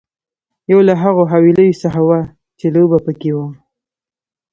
یو 0.71 0.79
له 0.87 0.93
هغو 1.03 1.23
حويليو 1.31 1.79
څخه 1.83 1.99
وه 2.07 2.19
چې 2.59 2.67
لوبه 2.75 2.97
پکې 3.05 3.31
وه. 3.37 3.47